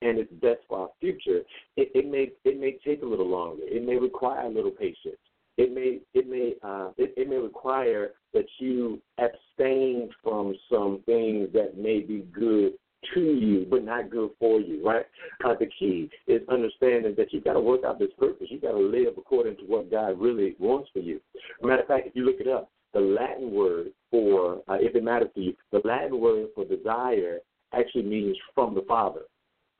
and 0.01 0.17
it's 0.17 0.31
best 0.33 0.61
for 0.67 0.79
our 0.79 0.89
future, 0.99 1.41
it, 1.75 1.91
it 1.93 2.09
may 2.09 2.31
it 2.43 2.59
may 2.59 2.77
take 2.85 3.03
a 3.03 3.05
little 3.05 3.29
longer. 3.29 3.63
It 3.65 3.85
may 3.85 3.97
require 3.97 4.45
a 4.45 4.49
little 4.49 4.71
patience. 4.71 5.17
It 5.57 5.73
may 5.73 5.99
it 6.13 6.27
may 6.27 6.53
uh, 6.63 6.91
it, 6.97 7.13
it 7.17 7.29
may 7.29 7.37
require 7.37 8.11
that 8.33 8.45
you 8.59 8.99
abstain 9.19 10.09
from 10.23 10.55
some 10.71 11.01
things 11.05 11.49
that 11.53 11.77
may 11.77 11.99
be 11.99 12.25
good 12.31 12.73
to 13.13 13.19
you, 13.19 13.65
but 13.69 13.83
not 13.83 14.09
good 14.09 14.31
for 14.39 14.59
you, 14.59 14.85
right? 14.85 15.05
Uh, 15.45 15.53
the 15.59 15.67
key 15.79 16.09
is 16.27 16.41
understanding 16.49 17.13
that 17.17 17.31
you 17.31 17.41
got 17.41 17.53
to 17.53 17.59
work 17.59 17.81
out 17.85 17.99
this 17.99 18.11
purpose. 18.17 18.47
You 18.49 18.59
got 18.59 18.71
to 18.71 18.79
live 18.79 19.13
according 19.17 19.57
to 19.57 19.63
what 19.63 19.91
God 19.91 20.19
really 20.19 20.55
wants 20.59 20.89
for 20.93 20.99
you. 20.99 21.19
Matter 21.61 21.81
of 21.81 21.87
fact, 21.87 22.07
if 22.07 22.15
you 22.15 22.25
look 22.25 22.39
it 22.39 22.47
up, 22.47 22.69
the 22.93 22.99
Latin 22.99 23.51
word 23.51 23.87
for, 24.09 24.61
uh, 24.67 24.77
if 24.79 24.95
it 24.95 25.03
matters 25.03 25.29
to 25.35 25.41
you, 25.41 25.53
the 25.71 25.81
Latin 25.83 26.19
word 26.19 26.47
for 26.55 26.65
desire 26.65 27.39
actually 27.73 28.03
means 28.03 28.37
from 28.55 28.73
the 28.73 28.83
Father, 28.87 29.21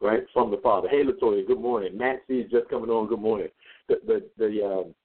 right? 0.01 0.23
From 0.33 0.51
the 0.51 0.57
Father. 0.57 0.87
Hey, 0.89 1.03
Latoya, 1.03 1.45
good 1.47 1.59
morning. 1.59 1.97
C 2.27 2.33
is 2.35 2.51
just 2.51 2.69
coming 2.69 2.89
on. 2.89 3.07
Good 3.07 3.21
morning. 3.21 3.47
The 3.87 3.95
the 4.05 4.23
the 4.37 4.65
um, 4.65 4.95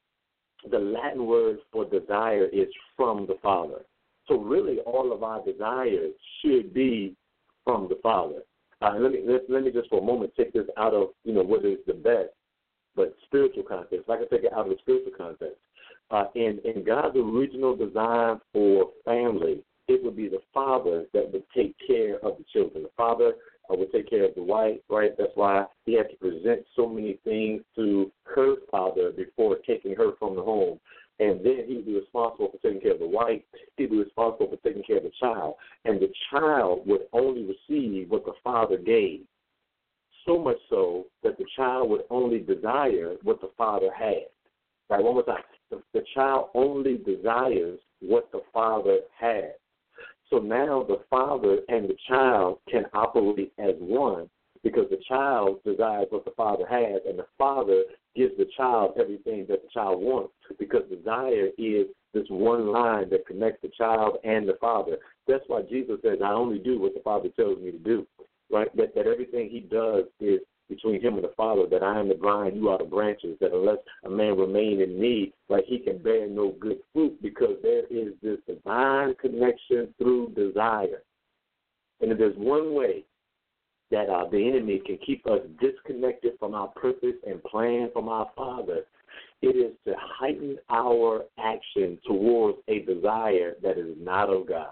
the 0.70 0.78
Latin 0.78 1.26
word 1.26 1.58
for 1.72 1.84
desire 1.84 2.46
is 2.46 2.68
from 2.96 3.26
the 3.26 3.36
Father. 3.42 3.82
So 4.28 4.38
really, 4.38 4.78
all 4.80 5.12
of 5.12 5.22
our 5.22 5.44
desires 5.44 6.12
should 6.40 6.72
be 6.74 7.16
from 7.64 7.88
the 7.88 7.98
Father. 8.02 8.42
Uh, 8.80 8.96
let 8.98 9.12
me 9.12 9.20
let, 9.26 9.48
let 9.48 9.62
me 9.62 9.70
just 9.70 9.88
for 9.88 10.00
a 10.00 10.04
moment 10.04 10.32
take 10.36 10.52
this 10.52 10.66
out 10.76 10.94
of 10.94 11.08
you 11.24 11.32
know 11.32 11.42
what 11.42 11.64
is 11.64 11.78
the 11.86 11.94
best, 11.94 12.30
but 12.96 13.14
spiritual 13.26 13.62
context. 13.62 14.10
I 14.10 14.16
can 14.16 14.28
take 14.28 14.44
it 14.44 14.52
out 14.52 14.66
of 14.66 14.70
the 14.70 14.78
spiritual 14.80 15.12
context, 15.16 15.58
uh, 16.12 16.24
in 16.34 16.60
in 16.64 16.84
God's 16.84 17.16
original 17.16 17.74
design 17.74 18.38
for 18.52 18.90
family, 19.04 19.62
it 19.88 20.04
would 20.04 20.16
be 20.16 20.28
the 20.28 20.42
father 20.52 21.06
that 21.14 21.32
would 21.32 21.44
take 21.56 21.74
care 21.86 22.16
of 22.16 22.36
the 22.36 22.44
children. 22.52 22.84
The 22.84 22.90
father 22.96 23.32
uh, 23.70 23.76
would 23.76 23.90
take 23.92 24.10
care 24.10 24.24
of 24.24 24.34
the 24.34 24.42
wife, 24.42 24.78
right? 24.90 25.12
That's 25.16 25.32
why 25.34 25.64
he 25.86 25.94
had 25.94 26.10
to 26.10 26.16
present 26.16 26.64
so 26.76 26.86
many 26.86 27.18
things 27.24 27.62
to 27.76 28.12
her 28.24 28.56
father 28.70 29.10
before 29.12 29.56
taking 29.66 29.94
her 29.96 30.12
from 30.18 30.36
the 30.36 30.42
home 30.42 30.78
and 31.22 31.44
then 31.44 31.64
he 31.68 31.76
would 31.76 31.86
be 31.86 31.94
responsible 31.94 32.50
for 32.50 32.58
taking 32.58 32.80
care 32.80 32.94
of 32.94 32.98
the 32.98 33.06
wife. 33.06 33.40
He'd 33.76 33.90
be 33.90 33.98
responsible 33.98 34.48
for 34.50 34.56
taking 34.68 34.82
care 34.82 34.96
of 34.96 35.04
the 35.04 35.12
child, 35.20 35.54
and 35.84 36.00
the 36.00 36.10
child 36.30 36.82
would 36.86 37.02
only 37.12 37.42
receive 37.42 38.10
what 38.10 38.24
the 38.24 38.32
father 38.42 38.76
gave. 38.76 39.20
So 40.26 40.38
much 40.38 40.56
so 40.68 41.06
that 41.22 41.38
the 41.38 41.44
child 41.56 41.90
would 41.90 42.02
only 42.10 42.40
desire 42.40 43.14
what 43.22 43.40
the 43.40 43.50
father 43.56 43.90
had. 43.96 44.26
Right, 44.90 45.02
one 45.02 45.14
more 45.14 45.22
time. 45.22 45.42
The, 45.70 45.80
the 45.94 46.04
child 46.14 46.48
only 46.54 46.98
desires 46.98 47.78
what 48.00 48.30
the 48.32 48.42
father 48.52 48.98
has. 49.18 49.52
So 50.28 50.38
now 50.38 50.84
the 50.88 51.02
father 51.08 51.58
and 51.68 51.88
the 51.88 51.96
child 52.08 52.58
can 52.68 52.84
operate 52.94 53.52
as 53.58 53.74
one 53.78 54.28
because 54.64 54.86
the 54.90 55.00
child 55.08 55.62
desires 55.64 56.06
what 56.10 56.24
the 56.24 56.32
father 56.36 56.64
has, 56.68 57.02
and 57.08 57.18
the 57.18 57.26
father 57.36 57.84
gives 58.14 58.36
the 58.36 58.46
child 58.56 58.94
everything 58.98 59.46
that 59.48 59.62
the 59.62 59.68
child 59.72 60.00
wants 60.00 60.32
because 60.58 60.82
desire 60.90 61.48
is 61.58 61.86
this 62.12 62.26
one 62.28 62.70
line 62.70 63.08
that 63.10 63.26
connects 63.26 63.62
the 63.62 63.70
child 63.76 64.18
and 64.24 64.46
the 64.48 64.56
father. 64.60 64.98
That's 65.26 65.44
why 65.46 65.62
Jesus 65.62 65.98
says, 66.02 66.18
I 66.24 66.32
only 66.32 66.58
do 66.58 66.78
what 66.78 66.94
the 66.94 67.00
Father 67.00 67.28
tells 67.30 67.58
me 67.58 67.70
to 67.70 67.78
do. 67.78 68.06
Right? 68.50 68.74
That 68.76 68.94
that 68.94 69.06
everything 69.06 69.48
he 69.48 69.60
does 69.60 70.04
is 70.20 70.40
between 70.68 71.00
him 71.02 71.14
and 71.14 71.24
the 71.24 71.32
Father, 71.36 71.66
that 71.70 71.82
I 71.82 71.98
am 71.98 72.08
the 72.08 72.14
vine, 72.14 72.54
you 72.54 72.68
are 72.68 72.78
the 72.78 72.84
branches, 72.84 73.36
that 73.40 73.52
unless 73.52 73.78
a 74.04 74.10
man 74.10 74.36
remain 74.36 74.80
in 74.80 74.98
me, 74.98 75.32
like 75.48 75.64
he 75.66 75.78
can 75.78 75.98
bear 75.98 76.26
no 76.28 76.54
good 76.60 76.78
fruit 76.92 77.20
because 77.22 77.56
there 77.62 77.84
is 77.90 78.12
this 78.22 78.38
divine 78.46 79.14
connection 79.20 79.92
through 79.98 80.30
desire. 80.30 81.02
And 82.00 82.10
if 82.12 82.18
there's 82.18 82.36
one 82.36 82.74
way 82.74 83.04
that 83.92 84.08
uh, 84.08 84.28
the 84.28 84.48
enemy 84.48 84.80
can 84.84 84.98
keep 85.06 85.24
us 85.26 85.40
disconnected 85.60 86.32
from 86.40 86.54
our 86.54 86.68
purpose 86.68 87.14
and 87.26 87.42
plan 87.44 87.90
from 87.92 88.08
our 88.08 88.28
Father, 88.34 88.86
it 89.42 89.54
is 89.56 89.72
to 89.86 89.94
heighten 89.98 90.56
our 90.70 91.24
action 91.38 91.98
towards 92.06 92.58
a 92.68 92.80
desire 92.80 93.54
that 93.62 93.78
is 93.78 93.94
not 94.00 94.30
of 94.30 94.48
God. 94.48 94.70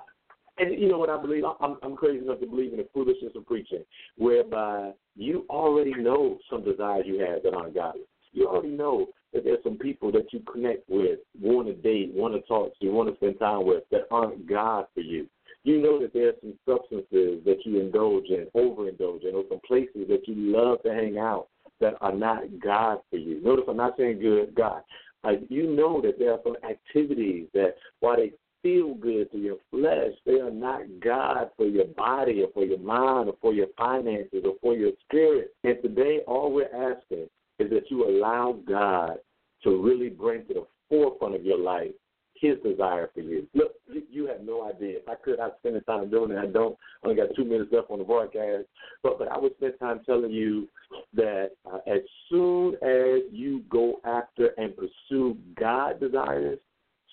And 0.59 0.79
you 0.79 0.89
know 0.89 0.99
what 0.99 1.11
I 1.11 1.21
believe? 1.21 1.45
I'm, 1.61 1.77
I'm 1.83 1.97
crazy 1.97 2.25
enough 2.25 2.41
to 2.41 2.47
believe 2.47 2.73
in 2.73 2.79
the 2.79 2.89
foolishness 2.93 3.33
of 3.37 3.47
preaching, 3.47 3.85
whereby 4.17 4.93
you 5.17 5.45
already 5.51 5.95
know 5.95 6.39
some 6.51 6.65
desires 6.65 7.05
you 7.07 7.21
have 7.21 7.43
that 7.43 7.55
aren't 7.55 7.75
godly. 7.75 8.03
You 8.33 8.49
already 8.49 8.69
know 8.69 9.07
that 9.33 9.45
there's 9.45 9.63
some 9.63 9.77
people 9.77 10.11
that 10.13 10.33
you 10.33 10.41
connect 10.51 10.89
with, 10.89 11.19
want 11.41 11.69
to 11.69 11.75
date, 11.75 12.13
want 12.15 12.35
to 12.35 12.41
talk 12.43 12.73
to, 12.81 12.89
want 12.89 13.11
to 13.11 13.17
spend 13.17 13.39
time 13.39 13.67
with 13.67 13.85
that 13.91 14.03
aren't 14.11 14.49
God 14.49 14.87
for 14.95 15.01
you 15.01 15.27
you 15.65 15.81
know 15.83 16.01
that 16.01 16.13
there's 16.13 16.35
some 16.41 16.55
substances 16.67 17.45
that 17.45 17.59
you 17.65 17.81
indulge 17.81 18.27
in, 18.29 18.47
overindulge 18.55 19.29
in, 19.29 19.35
or 19.35 19.45
some 19.49 19.61
places 19.67 20.09
that 20.09 20.27
you 20.27 20.35
love 20.37 20.83
to 20.83 20.93
hang 20.93 21.19
out 21.19 21.49
that 21.81 21.95
are 22.01 22.15
not 22.15 22.43
God 22.63 22.99
for 23.11 23.17
you. 23.17 23.43
Notice 23.43 23.65
I'm 23.69 23.77
not 23.77 23.97
saying 23.97 24.21
good, 24.21 24.55
God. 24.55 24.83
Uh, 25.23 25.33
you 25.49 25.75
know 25.75 26.01
that 26.01 26.19
there 26.19 26.33
are 26.33 26.41
some 26.43 26.57
activities 26.69 27.47
that, 27.53 27.75
while 28.01 28.17
they 28.17 28.33
feel 28.63 28.95
good 28.95 29.31
to 29.33 29.39
your 29.39 29.57
flesh, 29.71 30.13
they 30.25 30.41
are 30.41 30.51
not 30.51 30.83
God 31.01 31.51
for 31.57 31.67
your 31.67 31.87
body 31.87 32.43
or 32.43 32.49
for 32.53 32.65
your 32.65 32.79
mind 32.79 33.29
or 33.29 33.37
for 33.41 33.53
your 33.53 33.67
finances 33.77 34.43
or 34.45 34.55
for 34.61 34.75
your 34.75 34.93
spirit. 35.07 35.55
And 35.65 35.77
today, 35.83 36.21
all 36.27 36.53
we're 36.53 36.67
asking 36.67 37.29
is 37.59 37.71
that 37.71 37.91
you 37.91 38.09
allow 38.09 38.59
God 38.67 39.19
to 39.65 39.83
really 39.83 40.09
bring 40.09 40.47
to 40.47 40.55
the 40.55 40.67
forefront 40.89 41.35
of 41.35 41.45
your 41.45 41.59
life 41.59 41.93
his 42.41 42.57
desire 42.65 43.11
for 43.13 43.21
you. 43.21 43.47
Look, 43.55 43.73
you, 44.11 44.27
have 44.27 44.41
no 44.43 44.69
idea. 44.69 44.99
If 44.99 45.09
I 45.09 45.15
could, 45.15 45.41
I'd 45.41 45.53
spend 45.59 45.77
the 45.77 45.81
time 45.81 46.11
doing 46.11 46.31
it. 46.31 46.39
I 46.39 46.47
don't. 46.47 46.77
I 47.03 47.09
only 47.09 47.21
got 47.21 47.35
two 47.37 47.45
minutes 47.45 47.71
left 47.73 47.91
on 47.91 47.99
the 47.99 48.05
broadcast, 48.05 48.65
but 49.03 49.19
but 49.19 49.31
I 49.31 49.39
would 49.39 49.55
spend 49.57 49.75
time 49.79 50.01
telling 50.07 50.31
you 50.31 50.69
that 51.15 51.51
uh, 51.71 51.79
as 51.87 52.01
soon 52.29 52.75
as 52.75 53.23
you 53.31 53.63
go 53.69 54.01
after 54.05 54.49
and 54.57 54.75
pursue 54.77 55.37
God 55.59 56.01
desires, 56.01 56.59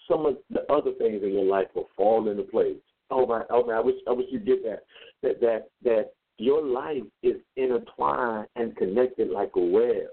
some 0.09 0.25
of 0.25 0.37
the 0.49 0.61
other 0.71 0.91
things 0.93 1.23
in 1.23 1.33
your 1.33 1.45
life 1.45 1.67
will 1.75 1.89
fall 1.95 2.29
into 2.29 2.43
place. 2.43 2.77
Oh 3.09 3.25
my, 3.25 3.43
oh 3.49 3.65
man, 3.65 3.77
I 3.77 3.81
wish 3.81 3.95
I 4.07 4.11
wish 4.11 4.27
you 4.29 4.39
get 4.39 4.63
that. 4.63 4.83
That 5.23 5.41
that 5.41 5.69
that 5.83 6.13
your 6.37 6.63
life 6.63 7.03
is 7.23 7.35
intertwined 7.55 8.47
and 8.55 8.75
connected 8.75 9.29
like 9.29 9.51
a 9.55 9.59
web. 9.59 10.07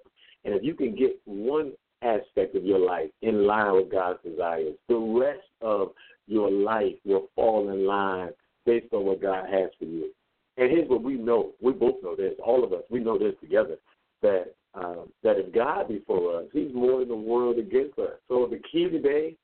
And 0.45 0.55
if 0.55 0.63
you 0.63 0.75
can 0.75 0.95
get 0.95 1.19
one 1.25 1.73
aspect 2.05 2.55
of 2.55 2.65
your 2.65 2.79
life 2.79 3.11
in 3.23 3.47
line 3.47 3.75
with 3.75 3.91
God's 3.91 4.19
desires. 4.23 4.75
The 4.89 4.97
rest 4.97 5.47
of 5.61 5.93
your 6.27 6.51
life 6.51 6.95
will 7.05 7.29
fall 7.35 7.71
in 7.71 7.87
line 7.87 8.31
based 8.67 8.93
on 8.93 9.05
what 9.05 9.23
God 9.23 9.47
has 9.51 9.71
for 9.79 9.85
you. 9.85 10.11
And 10.57 10.71
here's 10.71 10.89
what 10.89 11.03
we 11.03 11.15
know. 11.15 11.53
We 11.61 11.73
both 11.73 11.97
know 12.03 12.15
this. 12.15 12.35
All 12.45 12.63
of 12.63 12.73
us, 12.73 12.83
we 12.91 13.01
know 13.01 13.19
this 13.19 13.35
together. 13.41 13.77
That 14.23 14.55
um, 14.75 15.11
that 15.23 15.39
if 15.39 15.53
God 15.55 15.89
be 15.89 16.03
for 16.07 16.41
us, 16.41 16.47
He's 16.53 16.73
more 16.75 17.01
than 17.01 17.09
the 17.09 17.15
world 17.15 17.59
against 17.59 17.99
us. 17.99 18.15
So 18.29 18.49
the 18.51 18.61
key 18.73 18.89
today 18.89 19.37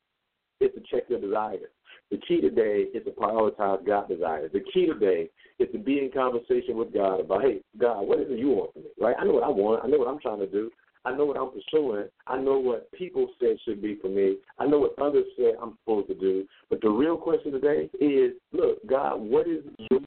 is 0.60 0.70
to 0.74 0.80
check 0.90 1.04
your 1.08 1.20
desires. 1.20 1.68
The 2.10 2.18
key 2.18 2.40
today 2.40 2.86
is 2.92 3.04
to 3.04 3.10
prioritize 3.12 3.86
God's 3.86 4.08
desires. 4.08 4.50
The 4.52 4.64
key 4.74 4.86
today 4.86 5.30
is 5.60 5.68
to 5.72 5.78
be 5.78 5.98
in 5.98 6.10
conversation 6.10 6.76
with 6.76 6.92
God 6.92 7.20
about, 7.20 7.42
hey, 7.42 7.60
God, 7.78 8.02
what 8.02 8.18
is 8.18 8.26
it 8.28 8.38
you 8.38 8.48
want 8.48 8.72
from 8.72 8.82
me? 8.82 8.88
Right? 9.00 9.14
I 9.18 9.24
know 9.24 9.34
what 9.34 9.44
I 9.44 9.48
want. 9.48 9.84
I 9.84 9.86
know 9.86 9.98
what 9.98 10.08
I'm 10.08 10.18
trying 10.18 10.40
to 10.40 10.46
do. 10.48 10.70
I 11.04 11.16
know 11.16 11.24
what 11.24 11.38
I'm 11.38 11.50
pursuing. 11.50 12.08
I 12.26 12.36
know 12.36 12.58
what 12.58 12.90
people 12.92 13.28
said 13.40 13.56
should 13.64 13.80
be 13.80 13.98
for 14.02 14.08
me. 14.08 14.36
I 14.58 14.66
know 14.66 14.80
what 14.80 14.98
others 15.00 15.24
said 15.36 15.54
I'm 15.60 15.78
supposed 15.82 16.08
to 16.08 16.14
do. 16.14 16.46
But 16.68 16.82
the 16.82 16.90
real 16.90 17.16
question 17.16 17.52
today 17.52 17.88
is, 18.00 18.32
look, 18.52 18.86
God, 18.86 19.20
what 19.20 19.48
is 19.48 19.64
your 19.90 20.00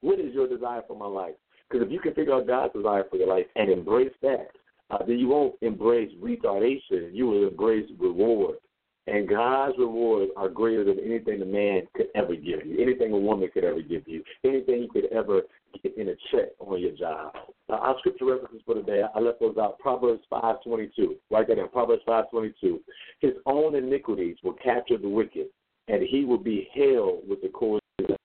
what 0.00 0.20
is 0.20 0.34
your 0.34 0.46
desire 0.46 0.82
for 0.86 0.96
my 0.96 1.06
life? 1.06 1.34
Because 1.68 1.86
if 1.86 1.92
you 1.92 1.98
can 1.98 2.12
figure 2.14 2.34
out 2.34 2.46
God's 2.46 2.74
desire 2.74 3.04
for 3.10 3.16
your 3.16 3.28
life 3.28 3.46
and 3.56 3.70
embrace 3.70 4.12
that, 4.20 4.48
uh, 4.90 4.98
then 5.06 5.18
you 5.18 5.28
won't 5.28 5.54
embrace 5.62 6.10
retardation. 6.22 7.08
You 7.12 7.26
will 7.26 7.48
embrace 7.48 7.90
reward. 7.98 8.56
And 9.06 9.28
God's 9.28 9.76
rewards 9.78 10.30
are 10.36 10.48
greater 10.48 10.84
than 10.84 10.98
anything 11.00 11.42
a 11.42 11.46
man 11.46 11.82
could 11.94 12.06
ever 12.14 12.34
give 12.34 12.64
you, 12.66 12.78
anything 12.80 13.12
a 13.12 13.18
woman 13.18 13.50
could 13.52 13.64
ever 13.64 13.82
give 13.82 14.02
you, 14.06 14.22
anything 14.44 14.82
you 14.82 14.88
could 14.88 15.12
ever 15.12 15.42
get 15.82 15.96
in 15.96 16.08
a 16.08 16.14
check 16.30 16.50
on 16.58 16.80
your 16.80 16.92
job. 16.92 17.32
Now, 17.68 17.76
our 17.76 17.98
scripture 17.98 18.26
references 18.26 18.60
for 18.64 18.74
today, 18.74 19.02
I 19.14 19.20
left 19.20 19.40
those 19.40 19.56
out. 19.58 19.78
Proverbs 19.78 20.22
5.22. 20.30 21.16
Write 21.30 21.48
that 21.48 21.56
down. 21.56 21.70
Proverbs 21.70 22.02
5.22. 22.06 22.80
His 23.20 23.32
own 23.46 23.74
iniquities 23.74 24.36
will 24.42 24.54
capture 24.54 24.98
the 24.98 25.08
wicked, 25.08 25.46
and 25.88 26.02
he 26.02 26.24
will 26.24 26.38
be 26.38 26.68
held 26.74 27.28
with 27.28 27.42
the 27.42 27.48
cause 27.48 27.80
of 27.98 28.06
his, 28.08 28.16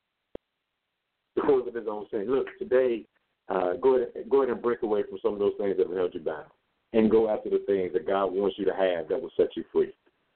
the 1.36 1.42
cause 1.42 1.68
of 1.68 1.74
his 1.74 1.88
own 1.90 2.06
sin. 2.12 2.26
Look, 2.30 2.48
today, 2.58 3.06
uh, 3.50 3.74
go, 3.82 3.96
ahead, 3.96 4.10
go 4.30 4.44
ahead 4.44 4.54
and 4.54 4.62
break 4.62 4.84
away 4.84 5.04
from 5.10 5.20
some 5.22 5.34
of 5.34 5.40
those 5.40 5.54
things 5.58 5.78
that 5.78 5.88
have 5.88 5.96
held 5.96 6.14
you 6.14 6.22
bound 6.22 6.48
and 6.94 7.12
go 7.12 7.30
after 7.30 7.50
the 7.50 7.64
things 7.68 7.94
that 7.94 8.08
God 8.08 8.28
wants 8.28 8.58
you 8.58 8.66
to 8.66 8.74
have 8.74 9.08
that 9.10 9.22
will 9.22 9.32
set 9.38 9.56
you 9.56 9.64
free. 9.72 9.94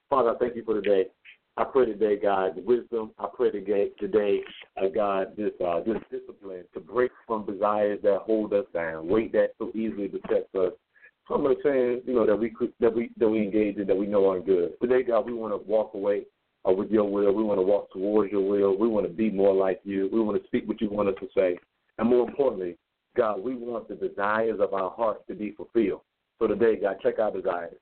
Father, 0.09 0.29
I 0.29 0.37
thank 0.37 0.55
you 0.55 0.63
for 0.63 0.79
today. 0.79 1.07
I 1.55 1.65
pray 1.65 1.85
today, 1.85 2.17
God, 2.17 2.55
wisdom. 2.65 3.11
I 3.19 3.27
pray 3.31 3.51
today, 3.51 4.41
uh, 4.75 4.87
God, 4.87 5.37
this 5.37 5.51
uh, 5.63 5.81
this 5.81 5.97
discipline 6.09 6.63
to 6.73 6.79
break 6.79 7.11
from 7.27 7.45
desires 7.45 7.99
that 8.01 8.21
hold 8.25 8.53
us 8.53 8.65
down, 8.73 9.07
weight 9.07 9.31
that 9.33 9.53
so 9.59 9.71
easily 9.75 10.07
besets 10.07 10.53
us. 10.55 10.73
Of 11.29 11.41
the 11.43 11.55
things, 11.63 12.01
you 12.05 12.15
know, 12.15 12.25
that 12.25 12.35
we 12.35 12.49
could, 12.49 12.73
that 12.79 12.93
we 12.93 13.11
that 13.17 13.29
we 13.29 13.43
engage 13.43 13.77
in 13.77 13.87
that 13.87 13.95
we 13.95 14.07
know 14.07 14.29
aren't 14.29 14.47
good. 14.47 14.73
Today, 14.81 15.03
God, 15.03 15.27
we 15.27 15.33
want 15.33 15.53
to 15.53 15.69
walk 15.69 15.93
away 15.93 16.23
uh, 16.67 16.71
with 16.71 16.89
your 16.89 17.05
will. 17.05 17.31
We 17.31 17.43
want 17.43 17.59
to 17.59 17.63
walk 17.63 17.91
towards 17.93 18.31
your 18.31 18.41
will. 18.41 18.75
We 18.75 18.87
want 18.87 19.05
to 19.05 19.13
be 19.13 19.29
more 19.29 19.53
like 19.53 19.79
you. 19.83 20.09
We 20.11 20.21
want 20.21 20.41
to 20.41 20.47
speak 20.47 20.67
what 20.67 20.81
you 20.81 20.89
want 20.89 21.09
us 21.09 21.15
to 21.21 21.27
say, 21.35 21.57
and 21.99 22.09
more 22.09 22.27
importantly, 22.27 22.77
God, 23.15 23.43
we 23.43 23.55
want 23.55 23.87
the 23.87 23.95
desires 23.95 24.59
of 24.59 24.73
our 24.73 24.89
hearts 24.89 25.21
to 25.27 25.35
be 25.35 25.51
fulfilled. 25.51 26.01
So 26.39 26.47
today, 26.47 26.77
God, 26.81 26.97
check 27.03 27.19
our 27.19 27.31
desires 27.31 27.75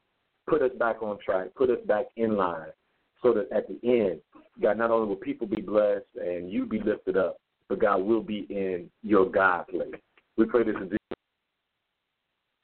put 0.47 0.61
us 0.61 0.71
back 0.77 1.01
on 1.01 1.17
track, 1.23 1.47
put 1.55 1.69
us 1.69 1.77
back 1.87 2.07
in 2.17 2.35
line, 2.35 2.67
so 3.23 3.33
that 3.33 3.51
at 3.55 3.67
the 3.67 3.79
end, 3.83 4.19
God, 4.61 4.77
not 4.77 4.91
only 4.91 5.07
will 5.07 5.15
people 5.15 5.47
be 5.47 5.61
blessed 5.61 6.05
and 6.15 6.51
you 6.51 6.65
be 6.65 6.79
lifted 6.79 7.17
up, 7.17 7.37
but 7.69 7.79
God 7.79 8.01
will 8.01 8.21
be 8.21 8.47
in 8.49 8.89
your 9.03 9.29
God 9.29 9.67
place. 9.67 9.93
We 10.37 10.45
pray 10.45 10.63
this 10.63 10.75
in 10.75 10.83
Jesus. 10.83 10.97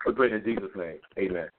We 0.06 0.14
pray 0.14 0.32
in 0.32 0.44
Jesus' 0.44 0.70
name. 0.76 0.98
Amen. 1.18 1.50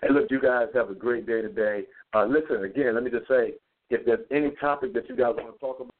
Hey, 0.00 0.08
look, 0.10 0.26
you 0.30 0.40
guys 0.40 0.68
have 0.74 0.90
a 0.90 0.94
great 0.94 1.26
day 1.26 1.42
today. 1.42 1.84
Uh, 2.14 2.24
listen, 2.24 2.64
again, 2.64 2.94
let 2.94 3.04
me 3.04 3.10
just 3.10 3.28
say, 3.28 3.54
if 3.90 4.04
there's 4.04 4.26
any 4.30 4.50
topic 4.60 4.94
that 4.94 5.08
you 5.08 5.16
guys 5.16 5.34
want 5.36 5.54
to 5.54 5.60
talk 5.60 5.80
about, 5.80 5.91